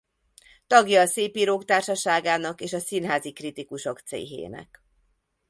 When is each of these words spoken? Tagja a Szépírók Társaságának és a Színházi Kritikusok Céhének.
Tagja 0.67 1.01
a 1.01 1.05
Szépírók 1.05 1.65
Társaságának 1.65 2.61
és 2.61 2.73
a 2.73 2.79
Színházi 2.79 3.31
Kritikusok 3.31 3.99
Céhének. 3.99 4.83